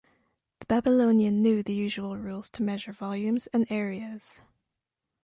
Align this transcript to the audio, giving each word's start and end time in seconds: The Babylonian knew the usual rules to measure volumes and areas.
The 0.61 0.65
Babylonian 0.65 1.43
knew 1.43 1.61
the 1.61 1.75
usual 1.75 2.17
rules 2.17 2.49
to 2.53 2.63
measure 2.63 2.91
volumes 2.91 3.45
and 3.53 3.67
areas. 3.71 4.41